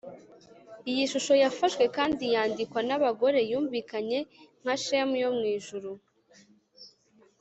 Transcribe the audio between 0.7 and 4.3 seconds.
iyi shusho yafashwe kandi yandikwa nabagore yumvikanye